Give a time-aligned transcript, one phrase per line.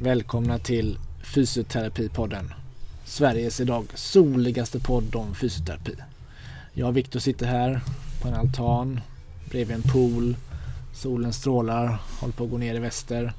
[0.00, 2.54] Välkomna till Fysioterapipodden.
[3.04, 5.94] Sveriges idag soligaste podd om fysioterapi.
[6.72, 7.80] Jag och Viktor sitter här
[8.22, 9.00] på en altan
[9.50, 10.36] bredvid en pool.
[10.94, 13.32] Solen strålar, håller på att gå ner i väster.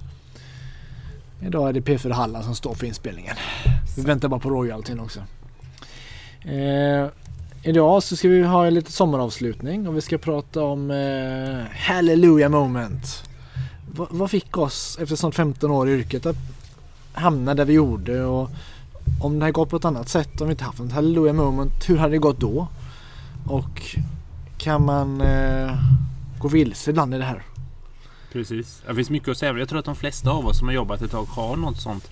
[1.41, 3.35] Idag är det P4 Halland som står för inspelningen.
[3.97, 5.19] Vi väntar bara på royaltyn också.
[6.49, 7.07] Eh,
[7.63, 12.49] idag så ska vi ha en lite sommaravslutning och vi ska prata om eh, Hallelujah
[12.51, 13.23] moment.
[13.97, 16.35] Vad fick oss efter snart 15 år i yrket att
[17.13, 18.49] hamna där vi gjorde och
[19.21, 21.89] om det hade gått på ett annat sätt, om vi inte haft ett Hallelujah moment,
[21.89, 22.67] hur hade det gått då?
[23.47, 23.95] Och
[24.57, 25.75] kan man eh,
[26.39, 27.43] gå vilse ibland i det här?
[28.31, 28.83] Precis.
[28.87, 29.57] Det finns mycket att säga.
[29.57, 32.09] Jag tror att de flesta av oss som har jobbat ett tag har något sånt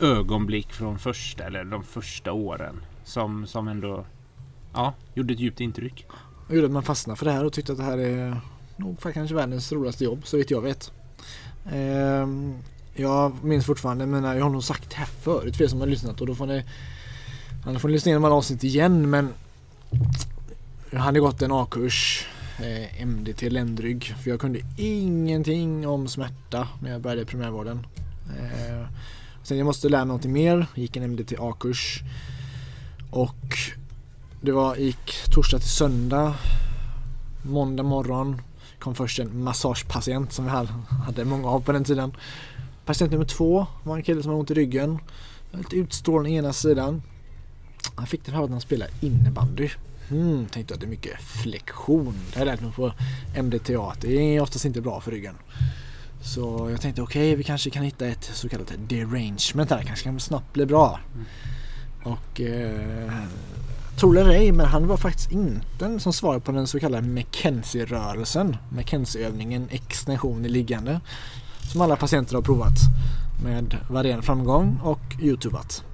[0.00, 4.04] ögonblick från första eller de första åren som, som ändå
[4.72, 6.06] ja, gjorde ett djupt intryck.
[6.48, 8.40] Och gjorde att man fastnade för det här och tyckte att det här är
[8.76, 10.92] nog kanske världens roligaste jobb så vitt jag vet.
[11.72, 12.54] Ehm,
[12.94, 15.86] jag minns fortfarande, men jag har nog sagt det här förut för er som har
[15.86, 16.64] lyssnat och då får ni,
[17.64, 19.28] annars får ni lyssna igenom alla avsnitt igen men
[20.90, 22.26] jag hade gått en A-kurs
[22.58, 24.04] eh, MDT ländrygg.
[24.04, 27.86] För jag kunde ingenting om smärta när jag började i primärvården.
[28.38, 28.86] Eh,
[29.42, 30.66] sen jag måste lära mig någonting mer.
[30.74, 32.00] Gick en MDT A-kurs.
[33.10, 33.58] Och
[34.40, 36.34] det var, gick torsdag till söndag.
[37.42, 38.42] Måndag morgon
[38.86, 40.50] kom först en massagepatient som vi
[41.04, 42.12] hade många av på den tiden.
[42.84, 44.98] Patient nummer två var en kille som hade ont i ryggen.
[45.50, 47.02] Lite utstrålning ena sidan.
[47.94, 49.68] Han fick det här att han spelade innebandy.
[50.08, 52.14] Hmm, tänkte att det är mycket flexion.
[52.32, 52.92] Det har jag lärt mig på
[53.42, 53.92] MDTA.
[54.00, 55.34] Det är oftast inte bra för ryggen.
[56.22, 59.82] Så jag tänkte okej, okay, vi kanske kan hitta ett så kallat derangement här.
[59.82, 61.00] Kanske kan snabbt bli bra.
[61.14, 61.26] Mm.
[62.02, 63.12] Och eh,
[63.96, 66.80] tror det eller ej, men han var faktiskt inte den som svarade på den så
[66.80, 68.56] kallade McKenzie-rörelsen.
[68.68, 71.00] McKenzie-övningen extension i liggande.
[71.72, 72.78] Som alla patienter har provat
[73.42, 75.84] med varierande framgång och youtubat.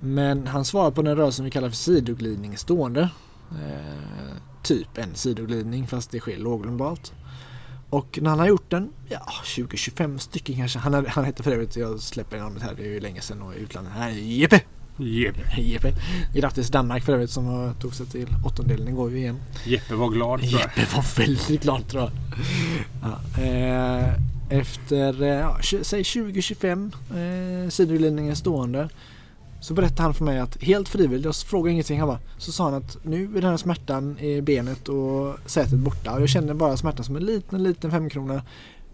[0.00, 3.08] Men han svarar på den rörelsen vi kallar för sidoglidning stående.
[3.50, 7.12] Eh, typ en sidoglidning fast det sker låglumbalt.
[7.90, 10.78] Och när han har gjort den, ja 20-25 stycken kanske.
[10.78, 13.54] Han, han heter för övrigt, jag släpper namnet här, det är ju länge sedan och
[13.54, 13.92] i utlandet.
[13.92, 14.60] Han är Jeppe!
[14.98, 15.60] Jeppe.
[15.60, 15.92] Jeppe.
[16.34, 19.38] Grattis Danmark för övrigt som tog sig till åttondelen igår i EM.
[19.64, 20.60] Jeppe var glad tror jag.
[20.60, 22.12] Jeppe var väldigt glad tror jag.
[23.02, 24.14] Ja, eh,
[24.50, 28.88] efter, eh, ja, säg 20-25 eh, sidoglidningar stående
[29.60, 32.64] så berättade han för mig att helt frivilligt, jag frågade ingenting, han bara, så sa
[32.64, 36.54] han att nu är den här smärtan i benet och sätet borta och jag känner
[36.54, 38.42] bara smärtan som en liten, liten femkrona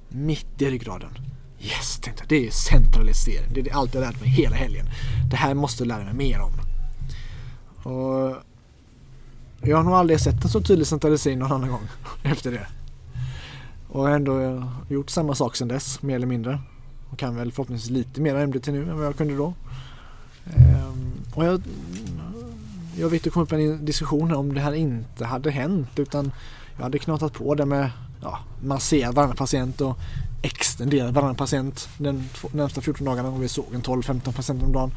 [0.09, 1.11] mitt i ryggraden.
[1.65, 2.29] Yes, tänkte jag.
[2.29, 3.53] Det är centralisering.
[3.53, 4.87] Det är allt jag lärt mig hela helgen.
[5.31, 6.53] Det här måste jag lära mig mer om.
[7.93, 8.37] Och
[9.63, 11.89] jag har nog aldrig sett en så tydlig centralisering någon annan gång
[12.23, 12.67] efter det.
[13.89, 16.61] Och ändå gjort samma sak sedan dess, mer eller mindre.
[17.11, 19.55] Och kan väl förhoppningsvis lite mer MDT nu än vad jag kunde då.
[20.57, 21.63] Ehm, och jag,
[22.99, 26.33] jag vet att kom upp en diskussion om det här inte hade hänt utan
[26.77, 27.91] jag hade knatat på det med
[28.23, 29.99] ja, massera varannan patient och
[30.45, 34.95] Extenderat varannan patient den närmsta 14 dagarna och vi såg en 12-15 patienter om dagen.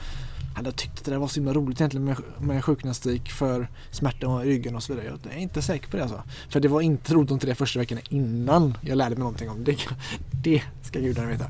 [0.49, 4.43] Jag hade tyckt att det var så himla roligt egentligen med, med sjukgymnastik för smärta
[4.43, 5.17] i ryggen och så vidare.
[5.23, 6.23] Jag är inte säker på det alltså.
[6.49, 9.63] För det var inte roligt de tre första veckorna innan jag lärde mig någonting om
[9.63, 9.77] det.
[10.43, 11.45] Det ska gudarna veta.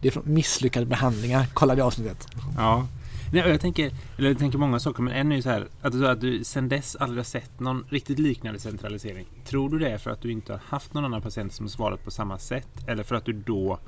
[0.00, 1.46] Det är från misslyckade behandlingar.
[1.54, 2.28] Kolla det avsnittet.
[2.56, 2.86] Ja,
[3.32, 5.92] Nej, jag, tänker, eller jag tänker många saker, men en är ju så här att
[5.92, 9.26] du, att du sen dess aldrig har sett någon riktigt liknande centralisering.
[9.44, 12.04] Tror du det är för att du inte har haft någon annan patient som svarat
[12.04, 12.68] på samma sätt?
[12.86, 13.78] Eller för att du då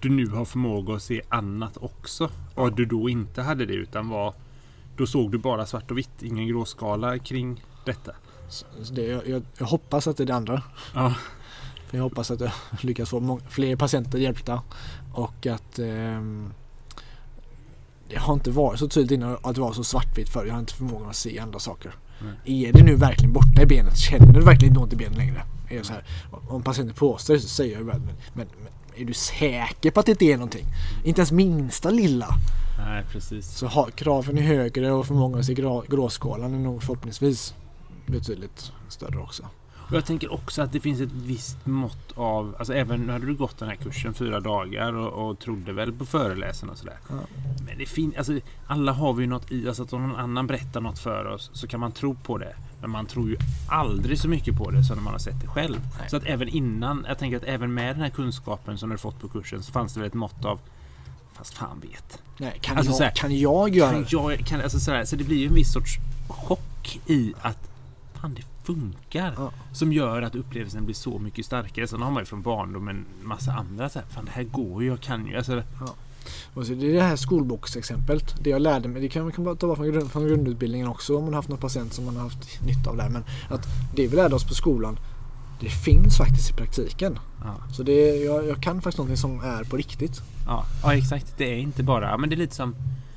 [0.00, 2.30] du nu har förmåga att se annat också?
[2.54, 4.34] Och du då inte hade det utan var
[4.96, 8.12] då såg du bara svart och vitt, ingen gråskala kring detta?
[8.92, 10.62] Det, jag, jag, hoppas att det är det andra.
[10.94, 11.14] Ja.
[11.86, 14.62] För jag hoppas att jag lyckas få fler patienter hjälpta
[15.12, 16.20] och att eh,
[18.12, 20.44] det har inte varit så tydligt innan att det var så svartvitt förr.
[20.44, 21.94] Jag har inte förmågan att se andra saker.
[22.20, 22.34] Mm.
[22.44, 23.98] Är det nu verkligen borta i benet?
[23.98, 25.42] Känner du verkligen inte ont i benet längre?
[25.68, 26.04] Är jag så här,
[26.48, 30.00] om patienten påstår det så säger jag bara, men, men, men är du säker på
[30.00, 30.66] att det inte är någonting?
[31.04, 32.28] Inte ens minsta lilla.
[32.78, 33.46] Nej, precis.
[33.46, 37.54] Så har, kraven är högre och förmågan att se grå, gråskalan är nog förhoppningsvis
[38.06, 39.42] betydligt större också.
[39.92, 43.34] Och jag tänker också att det finns ett visst mått av, alltså även hade du
[43.34, 46.96] gått den här kursen fyra dagar och, och trodde väl på föreläsarna och sådär.
[47.08, 47.14] Ja.
[47.66, 50.46] Men det finns, alltså alla har vi ju något i, alltså att om någon annan
[50.46, 52.56] berättar något för oss så kan man tro på det.
[52.80, 53.36] Men man tror ju
[53.68, 55.80] aldrig så mycket på det som när man har sett det själv.
[55.98, 56.10] Nej.
[56.10, 59.20] Så att även innan, jag tänker att även med den här kunskapen som du fått
[59.20, 60.60] på kursen så fanns det väl ett mått av
[61.32, 62.22] Fast fan vet.
[62.38, 65.24] Nej, kan, alltså, jag, såhär, kan jag göra kan jag, kan, alltså, sådär, Så det
[65.24, 65.98] blir ju en viss sorts
[66.28, 67.70] chock i att
[68.14, 69.34] fan det funkar.
[69.36, 69.52] Ja.
[69.72, 71.86] Som gör att upplevelsen blir så mycket starkare.
[71.86, 74.88] Sen har man ju från barndomen massa andra så här, fan det här går ju,
[74.88, 75.36] jag kan ju.
[75.36, 75.94] Alltså, ja.
[76.54, 78.34] Och så det är det här skolboksexemplet.
[78.40, 81.24] Det jag lärde mig, det kan man kan ta från, grund, från grundutbildningen också om
[81.24, 83.08] man har haft någon patient som man har haft nytta av där.
[83.08, 84.98] Men att det vi lärde oss på skolan,
[85.60, 87.18] det finns faktiskt i praktiken.
[87.44, 87.54] Ja.
[87.72, 90.22] Så det, jag, jag kan faktiskt någonting som är på riktigt.
[90.46, 91.34] Ja, ja exakt.
[91.38, 92.18] Det är inte bara...
[92.18, 92.74] Men det är lite som...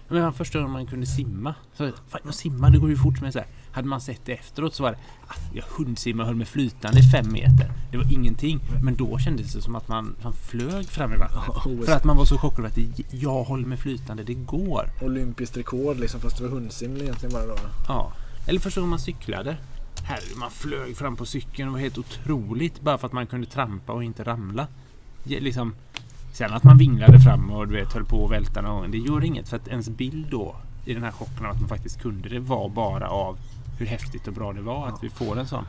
[0.07, 1.55] Men första gången man kunde simma.
[1.73, 3.47] Så, fan, jag simmar, det går ju fort med så här.
[3.75, 4.97] Hade man sett det efteråt så var det...
[5.27, 7.71] ah, Jag hundsimmade och höll mig flytande i fem meter.
[7.91, 8.59] Det var ingenting.
[8.83, 11.85] Men då kändes det som att man, man flög fram i vattnet.
[11.85, 14.89] För att man var så chockad över att det, jag håller mig flytande, det går.
[15.01, 17.55] Olympiskt rekord liksom fast det var hundsim egentligen bara då.
[17.87, 18.13] Ja.
[18.47, 19.57] Eller första gången man cyklade.
[20.03, 21.67] Här, man flög fram på cykeln.
[21.67, 22.81] Det var helt otroligt.
[22.81, 24.67] Bara för att man kunde trampa och inte ramla.
[25.23, 25.75] Liksom,
[26.33, 28.91] sen att man vinglade fram och du vet, höll på att välta någon gång.
[28.91, 29.49] Det gör inget.
[29.49, 30.55] För att ens bild då
[30.85, 33.37] i den här chocken av att man faktiskt kunde det var bara av
[33.77, 35.65] hur häftigt och bra det var att vi får en sån.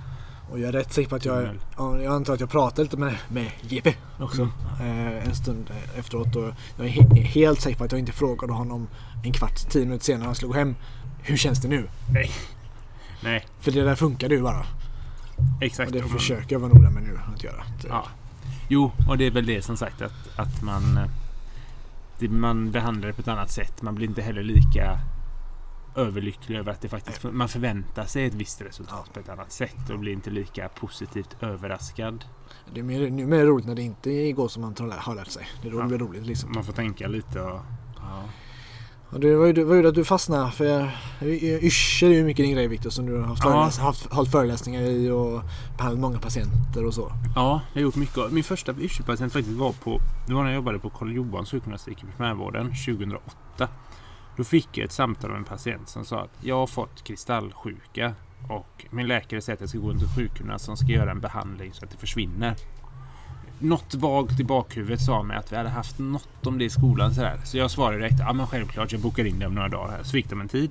[0.51, 2.97] Och jag är rätt säker på att jag, ja, jag antar att jag pratade lite
[2.97, 4.49] med, med JP också
[4.81, 5.17] Mm.
[5.17, 6.37] eh, en stund efteråt.
[6.37, 6.45] Och
[6.77, 8.89] jag är he- helt säker på att jag inte frågade honom
[9.25, 10.75] en kvart, tio minuter senare när han slog hem.
[11.23, 11.89] Hur känns det nu?
[12.13, 12.31] Nej.
[13.23, 14.67] Nej, För det där funkar ju bara.
[15.61, 15.87] exakt.
[15.91, 17.63] Och det försöker jag vara noga med nu att göra.
[17.83, 18.07] Det- Ja.
[18.69, 21.05] Jo, och det är väl det som sagt att, att man, eh,
[22.19, 23.83] det, man behandlar det på ett annat sätt.
[23.83, 24.99] Man blir inte heller lika
[25.97, 29.13] överlycklig över att det faktiskt man förväntar sig ett visst resultat Ja.
[29.13, 32.25] på ett annat sätt och blir inte lika positivt överraskad.
[32.75, 35.31] Det är mer, nu är mer roligt när det inte går som man har lärt
[35.31, 35.47] sig.
[35.63, 35.83] Det är då Ja.
[35.83, 36.53] det blir roligt liksom.
[36.55, 37.61] Man får tänka lite och...
[37.97, 38.23] Ja.
[39.11, 40.91] Och det var ju, det var ju att du fastnade för
[41.63, 43.51] yrsel är ju mycket din grej Viktor som du har haft, Ja.
[43.51, 45.43] föreläs, haft hållit föreläsningar i och
[45.77, 47.13] behandlat många patienter och så.
[47.35, 48.33] Ja, jag har gjort mycket.
[48.33, 50.01] Min första yrkespatient faktiskt var på...
[50.27, 53.69] Det var när jag jobbade på Karl Johans sjukgymnastik i primärvården 2008.
[54.37, 58.15] Då fick jag ett samtal med en patient som sa att jag har fått kristallsjuka
[58.49, 61.73] och min läkare säger att jag ska gå till sjukgymnast som ska göra en behandling
[61.73, 62.55] så att det försvinner.
[63.59, 67.15] Något vagt i bakhuvudet sa mig att vi hade haft något om det i skolan
[67.15, 67.41] sådär.
[67.45, 70.03] Så jag svarade direkt, ja men självklart jag bokar in det om några dagar här.
[70.03, 70.71] Så fick de en tid.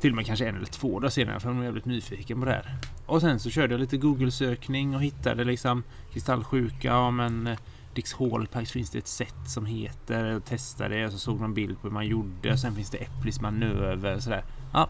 [0.00, 2.46] Till och med kanske en eller två dagar senare för de var jävligt nyfiken på
[2.46, 2.76] det här.
[3.06, 5.82] Och sen så körde jag lite Google-sökning och hittade liksom
[6.12, 7.58] kristallsjuka, ja men eh,
[7.94, 10.24] Dix Hallpikes finns det ett sätt som heter.
[10.26, 12.52] Jag testade det och så såg en bild på hur man gjorde.
[12.52, 14.44] Och sen finns det Epplis manöver och sådär.
[14.72, 14.88] Ja,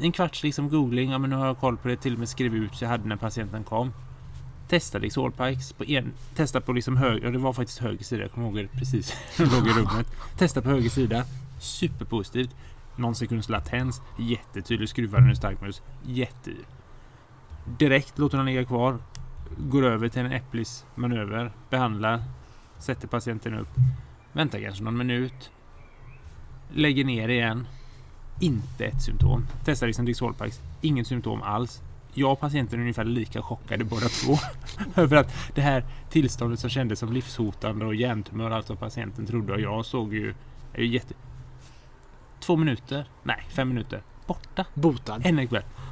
[0.00, 1.10] en kvarts liksom googling.
[1.10, 1.96] Ja men nu har jag koll på det.
[1.96, 3.92] Till och med skrev ut så jag hade när patienten kom.
[4.68, 6.12] Testade Dix Hallpikes på en.
[6.34, 7.26] Testade på liksom höger.
[7.26, 8.22] Och det var faktiskt höger sida.
[8.22, 9.16] Jag kommer ihåg det precis.
[9.38, 10.06] låg i rummet.
[10.38, 11.24] Testade på höger sida.
[11.60, 12.56] Superpositivt.
[12.96, 14.02] Någon sekunds latens.
[14.18, 14.88] Jättetydlig.
[14.88, 15.82] Skruvar ur starkmus.
[16.06, 16.50] Jätte...
[17.78, 18.98] Direkt låter den ligga kvar.
[19.58, 22.22] Går över till en Eplis manöver, Behandlar.
[22.78, 23.68] Sätter patienten upp.
[24.32, 25.50] Väntar kanske någon minut.
[26.72, 27.66] Lägger ner igen.
[28.40, 29.46] Inte ett symptom.
[29.64, 30.60] Testar liksom Dixolpax.
[30.80, 31.82] Inget symptom alls.
[32.14, 34.36] Jag och patienten är ungefär lika chockade båda två.
[35.00, 39.26] Över att det här tillståndet som kändes som livshotande och hjärntumör alltså allt vad patienten
[39.26, 40.34] trodde och jag såg ju...
[40.72, 41.14] Är ju jätte...
[42.40, 43.08] Två minuter?
[43.22, 44.02] Nej, fem minuter.
[44.26, 44.64] Borta.
[44.74, 45.20] Botad.
[45.24, 45.36] En.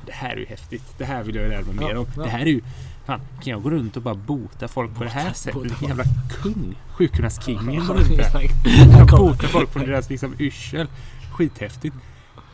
[0.07, 0.95] Det här är ju häftigt.
[0.99, 2.07] Det här vill jag lära mig Ja, mer om.
[2.17, 2.23] ja.
[2.23, 2.61] Det här är ju...
[3.07, 5.55] Fan, kan jag gå runt och bara bota folk på det här sättet?
[5.55, 6.05] bota Vilken jävla
[6.43, 6.75] kung!
[6.91, 8.51] Sjukgymnastkingen går runt där.
[8.99, 10.87] Jag botar folk från deras liksom yrsel.
[11.33, 11.97] Skithäftigt.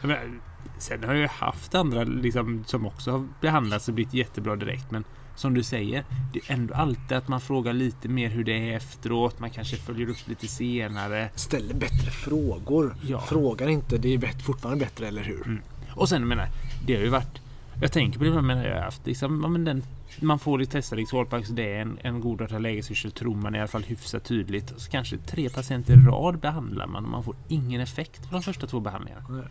[0.03, 0.31] Menar,
[0.79, 4.91] sen har jag ju haft andra liksom, som också har behandlats och blivit jättebra direkt.
[4.91, 5.05] Men
[5.39, 8.77] som du säger, det är ändå alltid att man frågar lite mer hur det är
[8.77, 9.41] efteråt.
[9.41, 11.31] Man kanske följer upp lite senare.
[11.35, 12.97] Ställer bättre frågor.
[13.03, 13.21] Ja.
[13.21, 15.47] Frågar inte, det är bättre, fortfarande bättre, eller hur?
[15.47, 15.63] Mm.
[15.91, 16.49] Och sen jag menar,
[16.87, 17.41] det har ju varit...
[17.81, 19.83] Jag tänker på det, menar, jag har haft liksom, ja, men den,
[20.21, 23.59] man får det testade i Solpax, det är en, en god lägesyrsel tror man i
[23.59, 24.73] alla fall hyfsat tydligt.
[24.77, 28.43] Så kanske tre patienter i rad behandlar man och man får ingen effekt på de
[28.43, 29.25] första två behandlingarna.
[29.29, 29.45] Nej.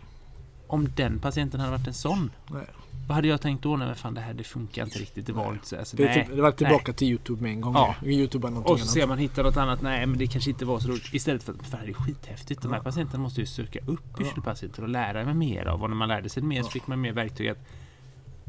[0.68, 2.62] Om den patienten hade varit en sån, Nej.
[3.06, 3.76] vad hade jag tänkt då?
[3.76, 5.76] Nej men fan det här det funkar inte riktigt, det var inte så.
[5.78, 6.94] Alltså, Det, nej, typ, det var tillbaka nej.
[6.96, 7.74] till Youtube med en gång.
[7.74, 7.94] Ja.
[8.02, 8.08] Ja.
[8.08, 9.82] Youtube Och så ser man hitta något annat.
[9.82, 11.14] Nej men det kanske inte var så roligt.
[11.14, 12.62] Istället för att det är skithäftigt.
[12.62, 12.82] De här Ja.
[12.82, 14.24] patienterna måste ju söka upp Ja.
[14.26, 15.82] yrselpatienter och lära mig mer av.
[15.82, 16.70] Och när man lärde sig mer så Ja.
[16.70, 17.48] fick man mer verktyg.
[17.48, 17.58] Att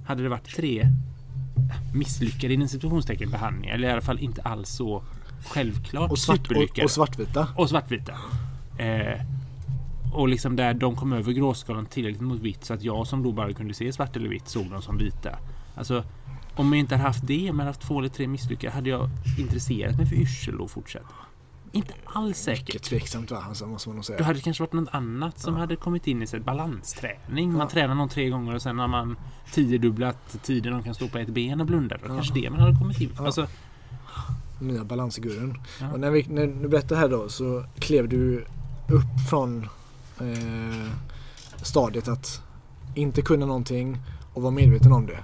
[0.05, 0.88] hade det varit tre
[1.93, 3.75] misslyckade inom situationstecken behandlingar.
[3.75, 5.03] Eller i alla fall inte alls så
[5.47, 7.47] självklart Och, svart, och, och svartvita.
[7.55, 8.13] och svartvita.
[8.77, 9.21] Eh,
[10.13, 13.31] och liksom där de kom över gråskalan tillräckligt mot vitt så att jag som då
[13.31, 15.37] bara kunde se svart eller vitt såg dem som vita.
[15.75, 16.03] Alltså
[16.55, 19.97] om jag inte hade haft det, hade haft två eller tre misslyckade, hade jag intresserat
[19.97, 21.03] mig för yrsel då fortsatt?
[21.71, 22.83] Inte alls Mycket säkert.
[22.83, 24.23] tveksamt va, alltså, måste man nog Då säga.
[24.23, 25.59] hade det kanske varit något annat som Ja.
[25.59, 26.39] hade kommit in i sig.
[26.39, 27.51] Balansträning.
[27.51, 27.69] Man Ja.
[27.69, 29.17] tränar någon tre gånger och sen har man
[29.53, 31.97] tiodubblat tiden de kan stå på ett ben och blunda.
[31.97, 32.15] Då Ja.
[32.15, 33.09] kanske det man hade kommit in.
[33.17, 33.25] Ja.
[33.25, 33.47] Alltså,
[34.59, 35.57] nya balansfiguren.
[35.81, 35.91] Ja.
[35.91, 38.45] Och när, vi, när du berättar här då så klev du
[38.89, 39.67] upp från
[40.21, 40.91] eh,
[41.61, 42.41] stadiet att
[42.95, 43.97] inte kunna någonting
[44.33, 45.23] och vara medveten om det.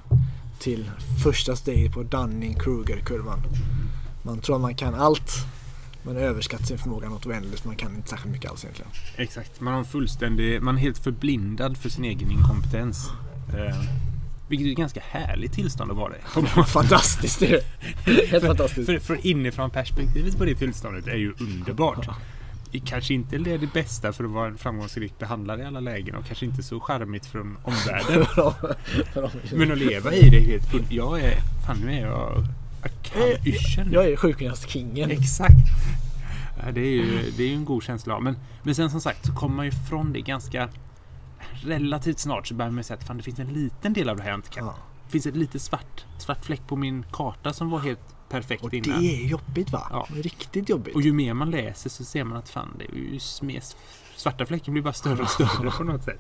[0.60, 0.92] Till
[1.24, 3.40] första steget på Dunning-Kruger-kurvan.
[4.24, 5.32] Man tror att man kan allt
[6.06, 7.66] Man överskattar sin förmåga något oändligt.
[7.66, 8.92] Man kan inte särskilt mycket alls egentligen.
[9.16, 9.62] Exakt.
[9.62, 10.62] Man har fullständig...
[10.62, 13.10] Man är helt förblindad för sin egen inkompetens.
[13.54, 13.75] Eh,
[14.50, 16.20] vilket är ett ganska härligt tillstånd att vara i.
[16.68, 17.62] Fantastiskt det är.
[18.32, 18.86] Helt fantastiskt.
[18.86, 22.08] För, för inifrån perspektivet på det tillståndet är ju underbart.
[22.75, 26.15] Det kanske inte är det bästa för att vara en framgångsrik behandlare i alla lägen
[26.15, 28.25] och kanske inte så charmigt från omvärlden.
[29.53, 31.39] Men att leva i det helt Jag är...
[31.67, 32.46] Fan nu är jag...
[33.03, 33.91] Kan yrseln.
[33.91, 35.12] Jag är sjukgymnastkingen.
[35.12, 35.55] Exakt.
[36.74, 38.20] Det, är ju, det är ju en god känsla.
[38.20, 40.70] Men, men sen som sagt så kommer man ju ifrån det ganska
[41.53, 44.24] relativt snart så börjar man säga att fan, det finns en liten del av det
[44.24, 44.65] här jag inte kan.
[44.65, 44.75] Ja.
[45.05, 48.74] Det finns ett litet svart, svart fläck på min karta som var helt perfekt Och
[48.74, 49.01] innan.
[49.01, 49.88] det är jobbigt va?
[49.92, 50.08] Ja.
[50.15, 50.96] Riktigt jobbigt.
[50.96, 53.63] Och ju mer man läser så ser man att fan, det är ju mer,
[54.15, 56.20] svarta fläcken blir bara större och större på något sätt.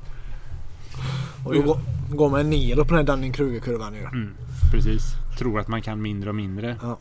[1.45, 1.79] Och då går-
[2.09, 3.99] går man neråt på den här Dunning-Kruger-kurvan nu.
[3.99, 4.35] Mm,
[4.71, 5.01] precis.
[5.39, 6.75] Tror att man kan mindre och mindre.
[6.81, 6.97] Ja.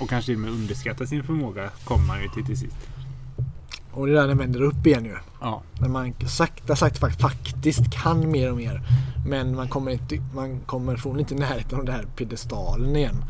[0.00, 2.76] Och kanske till och med underskatta sin förmåga kommer man ju till till sist.
[3.92, 5.16] Och det är där den vänder upp igen ju.
[5.40, 8.82] Ja, När man sakta, sakta fakt- faktiskt kan mer och mer.
[9.28, 13.24] Men man kommer, inte, man kommer från inte i närheten av den här piedestalen igen.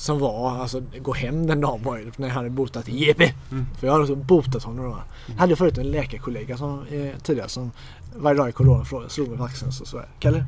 [0.00, 3.32] Som var, alltså gå hem den dagen var när jag hade botat Jeppe.
[3.50, 3.66] Mm.
[3.78, 4.98] För jag hade alltså botat honom då.
[5.26, 7.70] Jag hade förut en läkarkollega som, eh, tidigare som
[8.16, 8.52] varje dag i
[8.84, 10.44] frågade- slog mig på axeln och så sa Kalle,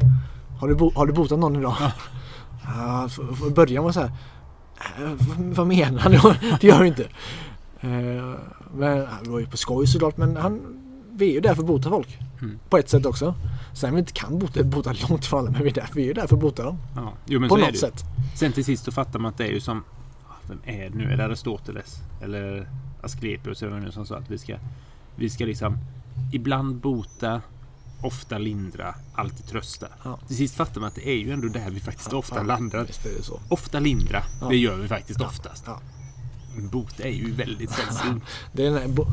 [0.60, 1.74] har du, bo, har du botat någon idag?
[2.64, 4.10] Ja, för- för- I början var så här.
[4.98, 5.10] "Eh,
[5.54, 6.34] vad- menar du?
[6.60, 7.04] Det gör jag inte.
[7.80, 8.34] Eh,
[8.74, 10.60] Men det var ju på skoj såklart men han,
[11.12, 12.18] vi är ju där för att bota folk.
[12.42, 12.58] Mm.
[12.70, 13.34] På ett sätt också.
[13.74, 16.14] Sen vi inte kan bota, bota långt ifrån alla men vi är där, vi är
[16.14, 16.78] där för att bota dem.
[16.96, 17.12] ja.
[17.26, 18.04] Jo, på något sätt.
[18.36, 19.84] Sen till sist så fattar man att det är ju som...
[20.48, 21.12] Vem är det nu?
[21.12, 21.96] Är det Aristoteles?
[22.22, 22.68] Eller
[23.02, 24.56] Asklepios eller nu som sa att vi ska...
[25.16, 25.78] Vi ska liksom
[26.32, 27.40] ibland bota,
[28.02, 29.86] ofta lindra, alltid trösta.
[30.04, 30.18] Ja.
[30.26, 32.86] Till sist fattar man att det är ju ändå där vi faktiskt ofta Ja, landar.
[33.48, 34.48] Ofta lindra, Ja.
[34.48, 35.26] det gör vi faktiskt Ja.
[35.26, 35.64] oftast.
[35.66, 35.80] Ja.
[36.72, 38.24] Bot är ju väldigt sällsynt.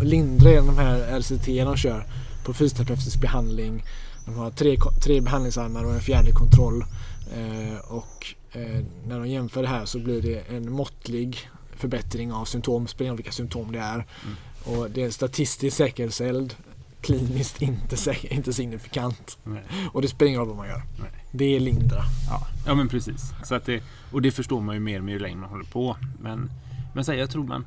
[0.03, 2.05] Lindra är de här RCT de kör
[2.45, 3.83] på fysioterapeutisk behandling.
[4.29, 6.85] De har tre, tre behandlingsarmar och en fjärde kontroll.
[7.33, 12.45] Eh, och eh, när de jämför det här så blir det en måttlig förbättring av
[12.45, 13.93] symptom, spelar vilka symptom det är.
[13.93, 14.35] Mm.
[14.63, 16.55] Och det är statistiskt säkerställd,
[17.01, 19.37] kliniskt inte, säker, inte signifikant.
[19.43, 19.63] Nej.
[19.93, 20.83] Och det spelar ingen roll vad man gör.
[20.99, 21.11] Nej.
[21.31, 22.03] Det är lindra.
[22.29, 23.33] Ja, ja men precis.
[23.43, 25.97] Så att det, och det förstår man ju mer mer ju längre man håller på.
[26.19, 26.51] Men,
[26.93, 27.65] men så här, jag tror man,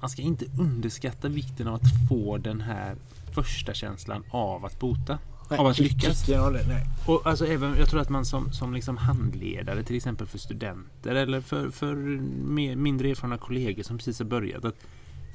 [0.00, 2.96] man ska inte underskatta vikten av att få den här
[3.32, 5.18] första känslan av att bota.
[5.48, 6.28] Nej, Av att lyckas.
[6.28, 6.86] av det, nej.
[7.06, 11.14] Och alltså även, jag tror att man som, som liksom handledare till exempel för studenter
[11.14, 11.94] eller för, för
[12.46, 14.74] mer, mindre erfarna kollegor som precis har börjat att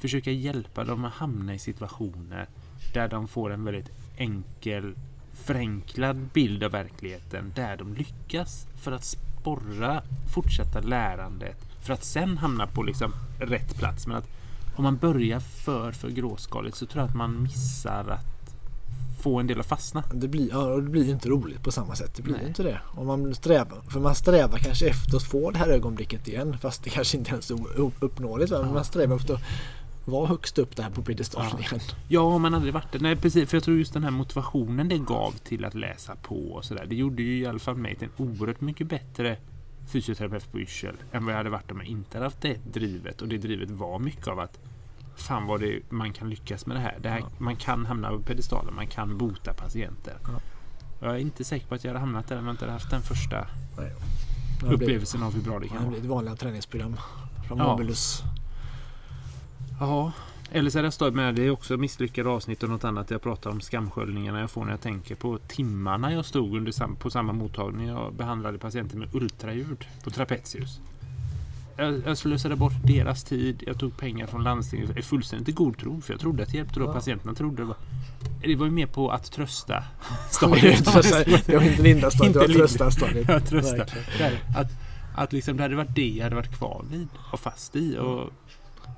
[0.00, 2.48] försöka hjälpa dem att hamna i situationer
[2.94, 4.94] där de får en väldigt enkel
[5.32, 10.02] förenklad bild av verkligheten där de lyckas för att sporra
[10.34, 14.06] fortsätta lärandet för att sen hamna på liksom rätt plats.
[14.06, 14.28] Men att
[14.76, 18.41] om man börjar för, för gråskaligt så tror jag att man missar att
[19.22, 20.02] få en del att fastna.
[20.14, 22.14] Det blir, ja, och det blir inte roligt på samma sätt.
[22.14, 22.46] Det blir Nej.
[22.46, 22.80] inte det.
[22.96, 26.58] Om man strävar, för man strävar kanske efter att få det här ögonblicket igen.
[26.58, 27.58] Fast det kanske inte ens är
[28.00, 28.50] uppnåeligt.
[28.50, 28.72] Ja.
[28.72, 29.40] man strävar efter att
[30.04, 31.58] vara högst upp där på piedestalen Ja.
[31.58, 31.80] igen.
[32.08, 32.98] Ja, om man aldrig varit det.
[32.98, 33.48] Nej, precis.
[33.48, 36.86] För jag tror just den här motivationen det gav till att läsa på och sådär.
[36.88, 39.36] Det gjorde ju i alla fall mig till en oerhört mycket bättre
[39.92, 43.22] fysioterapeut på yrsel än vad jag hade varit om jag inte hade haft det drivet.
[43.22, 44.58] Och det drivet var mycket av att
[45.16, 46.98] fan vad det, man kan lyckas med det här.
[47.02, 47.26] Det här Ja.
[47.38, 50.16] Man kan hamna på pedestalen, man kan bota patienter.
[50.24, 50.40] Ja.
[51.00, 52.90] Jag är inte säker på att jag hade hamnat där om jag inte hade haft
[52.90, 53.46] den första
[53.78, 53.92] Nej.
[54.60, 55.96] Det upplevelsen av hur bra det det kan vara.
[55.96, 56.96] ett vanligt träningsprogram.
[57.48, 57.64] Från Ja.
[57.72, 58.22] Mobilus.
[59.80, 60.12] Ja,
[60.52, 63.10] eller så är det stått med det är också misslyckade avsnitt och något annat.
[63.10, 66.96] Jag pratar om skamsköljningarna jag får när jag tänker på timmarna jag stod under sam,
[66.96, 70.80] på samma mottagning och behandlade patienter med ultraljud på Trapezius.
[71.76, 73.62] Jag, jag slösade bort deras tid.
[73.66, 76.00] Jag tog pengar från landstinget i fullständigt i god tro.
[76.00, 76.92] För jag trodde att det hjälpte då Ja.
[76.92, 77.34] patienterna.
[77.34, 77.76] Trodde det, var,
[78.42, 79.74] det var ju mer på att trösta
[80.30, 83.28] är så- det var inte linda stadiet, det var trösta stadiet.
[83.28, 83.40] Jag.
[83.40, 84.02] Verkligen.
[84.18, 84.70] Där, Att,
[85.14, 87.98] att liksom det hade varit det jag hade varit kvar vid och fast i.
[87.98, 88.30] Och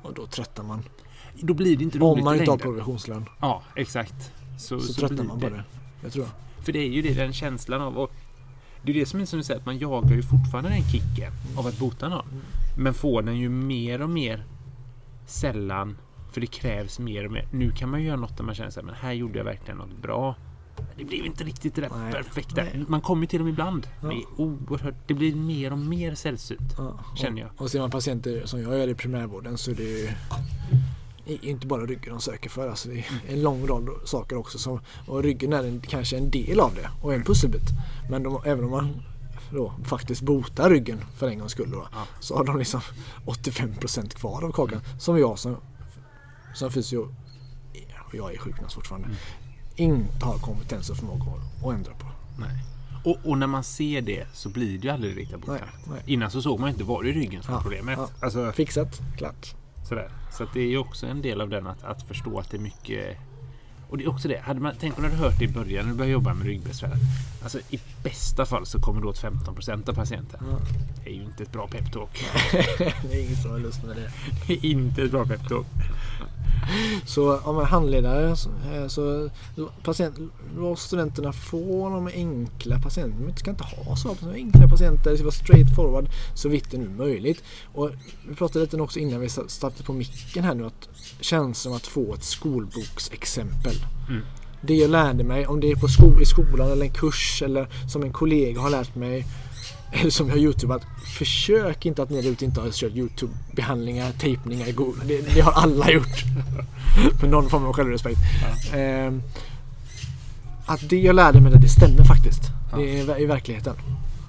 [0.02, 0.82] Och då tröttar man.
[1.40, 4.32] då blir det inte roligt Om man inte har progressionslön Ja, exakt.
[4.58, 5.64] Så, så, så tröttnar blir man på det.
[6.00, 6.64] Det tror jag.
[6.64, 7.98] För det är ju det, den känslan av...
[7.98, 8.12] Och
[8.82, 11.32] det är det som är som du säger, att man jagar ju fortfarande den kicken
[11.56, 12.26] av att bota någon.
[12.74, 12.84] Mm.
[12.84, 14.44] Men får den ju mer och mer
[15.26, 15.98] sällan.
[16.32, 17.48] För det krävs mer och mer.
[17.52, 19.78] Nu kan man ju göra något där man känner sig, men här gjorde jag verkligen
[19.78, 20.34] något bra.
[20.96, 22.62] Det blev inte riktigt det där Nej, perfekta.
[22.62, 22.84] nej.
[22.88, 23.86] Man kommer till dem ibland.
[24.02, 24.08] Ja.
[24.08, 24.94] Det är oerhört...
[25.06, 26.74] Det blir mer och mer sällsynt.
[26.78, 26.98] Ja.
[27.16, 27.50] Känner jag.
[27.56, 30.08] Och, ser man patienter som jag gör i primärvården så är det ju
[31.26, 32.68] inte bara ryggen de söker för.
[32.68, 34.58] Alltså det är en lång rad saker också.
[34.58, 37.70] Som, och ryggen är en, kanske en del av det och en pusselbit.
[38.10, 39.02] Men de, även om man
[39.54, 41.98] då faktiskt botar ryggen för en gångs skull då, Ja.
[42.20, 42.80] så har de liksom
[43.26, 44.80] 85% kvar av kakan.
[44.98, 45.56] Som jag som
[46.54, 46.98] som fysio,
[48.06, 49.18] och jag är sjukgymnast fortfarande, Mm.
[49.76, 51.24] inte har kompetens och förmåga
[51.64, 52.06] att- ändra på.
[52.38, 52.64] Nej.
[53.04, 55.52] Och, och när man ser det så blir det ju aldrig riktigt borta.
[55.52, 56.02] Nej, nej.
[56.06, 57.98] Innan så såg man inte var det ryggen som var Ja, problemet.
[57.98, 58.08] ja.
[58.20, 59.54] Alltså, Fixat, klart.
[59.88, 60.10] sådär.
[60.32, 62.60] Så det är ju också en del av den att, att förstå att det är
[62.60, 63.16] mycket
[63.88, 65.84] och det är också det, hade man, tänk om du hade hört det i början
[65.84, 66.96] när du började jobba med ryggbesvär.
[67.42, 70.40] Alltså i bästa fall så kommer du åt 15% av patienten.
[70.50, 70.58] Ja.
[71.04, 72.24] Det är ju inte ett bra peptalk.
[73.02, 74.10] det är ingen som har lust med det.
[74.46, 75.66] Det är inte ett bra peptalk.
[77.06, 79.30] Så om man handledare så, eh, så
[79.82, 80.18] patient,
[80.56, 83.24] låt studenterna få de enkla patienterna.
[83.26, 85.10] Man ska inte ha så enkla patienter.
[85.10, 87.42] Det ska vara straight forward så vitt det nu är möjligt.
[87.72, 87.90] Och
[88.28, 90.88] vi pratade lite också innan vi startade på micken här nu att
[91.20, 93.73] känslan av att få ett skolboksexempel.
[94.08, 94.22] Mm.
[94.60, 97.68] Det jag lärde mig, om det är på sko- i skolan eller en kurs eller
[97.88, 99.26] som en kollega har lärt mig
[99.92, 100.82] eller som jag har youtubat.
[101.18, 104.66] Försök inte att ni där ute inte har kört Youtube-behandlingar, tejpningar.
[105.04, 106.24] Det, det har alla gjort.
[107.20, 108.18] Med någon form av självrespekt.
[108.72, 109.22] Ehm,
[110.66, 112.42] att det jag lärde mig där, det stämmer faktiskt.
[112.72, 112.78] Ja.
[112.78, 113.74] Det är i verkligheten.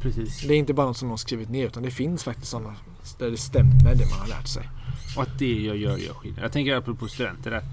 [0.01, 0.41] Precis.
[0.47, 2.73] Det är inte bara något som någon skrivit ner utan det finns faktiskt sådana
[3.17, 4.69] där det stämmer det man har lärt sig.
[5.15, 6.43] Och att det jag gör gör skillnad.
[6.43, 7.63] Jag tänker apropå studenter där.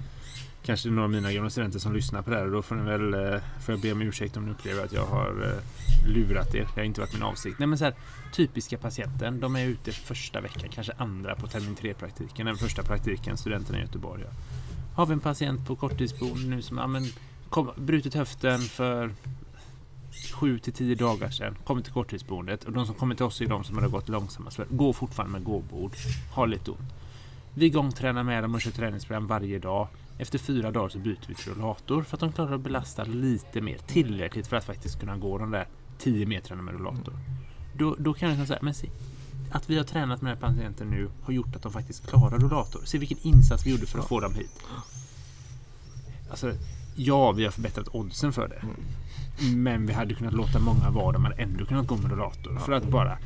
[0.65, 2.45] Kanske några av mina gamla studenter som lyssnar på det här.
[2.45, 4.93] Och då får ni väl eh, får jag be om ursäkt om ni upplever att
[4.93, 6.67] jag har eh, lurat er.
[6.75, 7.59] Det har inte varit min avsikt.
[7.59, 7.93] Nej men så här,
[8.33, 9.39] typiska patienten.
[9.39, 12.45] De är ute första veckan, kanske andra på termin 3 praktiken.
[12.45, 14.23] Den första praktiken, studenterna i Göteborg.
[14.25, 14.31] Ja.
[14.95, 17.03] Har vi en patient på korttidsboende nu som ja, men,
[17.49, 19.11] kom, brutit höften för
[20.33, 21.57] 7 till 10 dagar sedan.
[21.63, 22.63] Kommer till korttidsboendet.
[22.63, 24.59] Och de som kommer till oss är de som har gått långsammast.
[24.69, 25.91] Går fortfarande med gåbord.
[26.33, 26.93] Har lite ont.
[27.53, 29.87] Vi gångtränar med dem och kör träningsprogram varje dag.
[30.17, 33.61] Efter fyra dagar så byter vi till rullator för att de klarar att belasta lite
[33.61, 33.77] mer.
[33.77, 35.67] Tillräckligt för att faktiskt kunna gå de där
[35.97, 37.13] 10 metrarna med rullator.
[37.77, 38.89] Då, då kan jag liksom säga, men se,
[39.51, 42.39] att vi har tränat med den här patienten nu har gjort att de faktiskt klarar
[42.39, 42.81] rullator.
[42.85, 44.63] Se vilken insats vi gjorde för att få dem hit.
[46.29, 46.53] Alltså,
[46.95, 48.63] ja, vi har förbättrat oddsen för det.
[49.55, 52.57] Men vi hade kunnat låta många vara de hade ändå kunnat gå med rullator.
[52.57, 53.17] För att bara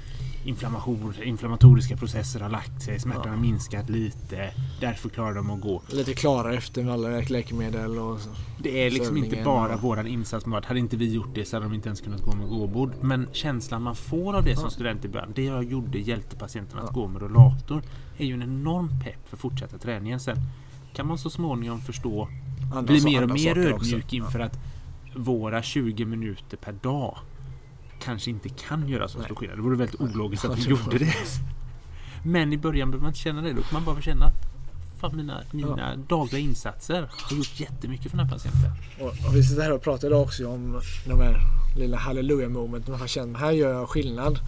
[1.24, 4.54] inflammatoriska processer har lagt sig, smärtan har minskat lite.
[4.82, 5.82] Därför klarar de att gå.
[5.92, 8.30] Lite klarare efter med alla läkemedel och så.
[8.60, 10.46] Det är liksom inte bara och- våran insats.
[10.46, 12.92] med Hade inte vi gjort det så hade de inte ens kunnat gå med gåbord.
[13.02, 14.70] Men känslan man får av det som Ja.
[14.70, 15.32] student i början.
[15.36, 17.02] Det jag gjorde hjälpte patienten att Ja.
[17.02, 17.82] gå med rullator.
[18.18, 20.38] Är ju en enorm pepp för fortsatta träningen sen.
[20.94, 22.28] Kan man så småningom förstå
[22.76, 23.86] Andra bli mer och mer saker också.
[23.90, 24.60] ödmjuk inför att
[25.16, 27.18] våra 20 minuter per dag
[28.00, 29.58] kanske inte kan göra så stor skillnad.
[29.58, 31.14] Det vore väldigt ologiskt att Ja, det gjorde det.
[32.24, 33.54] Men i början behöver man inte känna det.
[33.54, 34.48] Då kan man bara känna att
[35.00, 38.72] fan, mina, mina dagliga insatser har gjort jättemycket för den här patienten.
[39.00, 41.42] Och, och vi sitter här och pratar idag också om de här
[41.78, 43.38] lilla halleluja momenten man känt.
[43.38, 44.40] Här gör jag skillnad.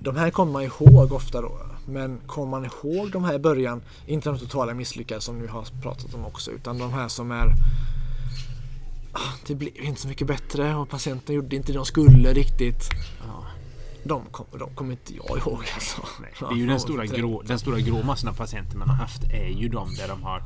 [0.00, 1.58] De här kommer man ihåg ofta då.
[1.86, 5.64] Men kommer man ihåg de här i början, inte de totala misslyckade som vi har
[5.82, 7.54] pratat om också, utan de här som är
[9.46, 12.90] det blev inte så mycket bättre och patienten gjorde inte det de skulle riktigt.
[13.26, 13.46] Ja.
[14.04, 16.02] De kommer de kommer inte jag ihåg alltså.
[16.20, 18.96] Nej, det är ju den stora, grå, den stora grå massan av patienter man har
[18.96, 20.42] haft är ju de där de har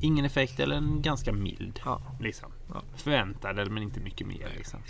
[0.00, 1.80] ingen effekt eller en ganska mild.
[1.84, 2.00] Ja.
[2.20, 2.48] Liksom.
[2.72, 2.82] Ja.
[2.96, 4.52] Förväntad men inte mycket mer.
[4.56, 4.80] Liksom.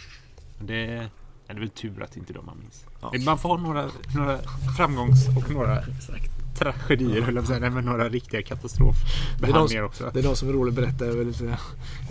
[0.59, 1.11] Det,
[1.47, 2.87] är det väl tur att inte de man minns.
[3.01, 3.13] Ja.
[3.25, 4.39] Man får ha några, några
[4.77, 6.40] framgångs och några Exakt.
[6.59, 7.61] Tragedier, höll jag på säga.
[7.61, 10.11] Nej, men några riktiga katastrofbehandlingar också.
[10.13, 11.59] det är de som är roliga att berätta över, lite,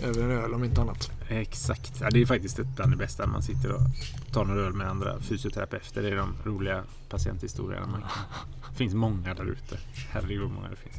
[0.02, 1.10] över en öl om inte annat.
[1.28, 1.92] Exakt.
[2.00, 3.26] Ja, det är faktiskt bland det bästa.
[3.26, 3.80] Man sitter och
[4.32, 6.02] tar några öl med andra fysioterapeuter.
[6.02, 7.86] Det är de roliga patienthistorierna.
[7.86, 8.00] Man.
[8.70, 9.78] Det finns många där ute.
[10.10, 10.96] Herregud vad många det finns.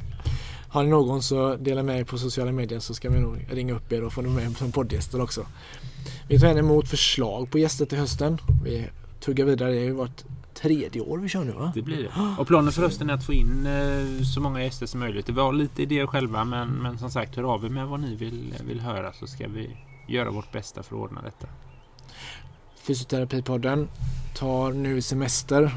[0.69, 3.73] Har ni någon så dela med er på sociala medier så ska vi nog ringa
[3.73, 5.45] upp er och få med som poddgäster också.
[6.27, 8.37] Vi tar gärna emot förslag på gäster till hösten.
[8.63, 9.71] Vi tuggar vidare.
[9.71, 11.71] Det har ju varit tredje år vi kör nu va?
[11.75, 12.11] Det blir det.
[12.37, 15.29] Och planen för hösten är att få in eh, så många gäster som möjligt.
[15.29, 18.15] Vi har lite idéer själva men, men som sagt hör av er med vad ni
[18.15, 19.69] vill, vill höra så ska vi
[20.07, 21.47] göra vårt bästa för att ordna detta.
[22.75, 23.87] Fysioterapipodden
[24.35, 25.71] tar nu semester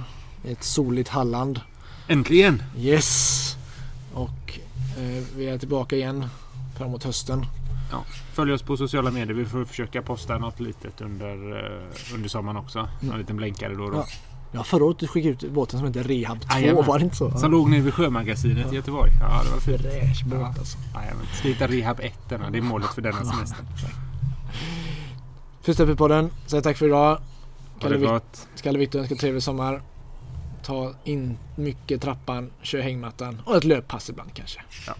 [0.44, 1.60] i ett soligt Halland.
[2.08, 2.62] Äntligen!
[2.78, 3.56] Yes!
[4.14, 4.58] Och
[4.98, 6.26] eh, vi är tillbaka igen
[6.78, 7.46] framåt hösten.
[8.32, 9.34] Följ oss på sociala medier.
[9.34, 12.88] Vi får försöka posta något litet under, eh, under sommaren också.
[13.12, 13.96] En liten blänkare då och då.
[13.96, 14.06] Ja.
[14.54, 16.84] Ja, förra året skickade ut båten som heter Rehab 2, Jajamän.
[16.86, 17.38] var det inte så?
[17.38, 19.10] Som låg nere vid Sjömagasinet i Göteborg.
[19.20, 19.80] Ja, det var fint.
[19.80, 20.46] Fräsch båt Ja.
[20.58, 20.78] alltså.
[20.94, 21.26] Jajamän.
[21.32, 22.50] Ska hitta Rehab 1 denna.
[22.50, 23.58] Det är målet för denna semester.
[25.62, 27.18] Fysioterapipodden säger tack för idag.
[28.62, 29.82] Kalle, Victor önskar trevlig sommar.
[30.62, 34.60] Ta in mycket trappan, kör hängmattan och ett löppass ibland kanske.
[34.86, 34.94] Ja.